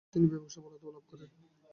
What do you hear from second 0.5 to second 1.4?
সফলতাও লাভ করেন।